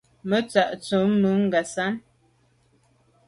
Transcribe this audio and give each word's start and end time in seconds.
Me 0.29 0.37
tsha’t’o 0.51 0.99
me 1.19 1.29
Ngasam. 1.43 1.93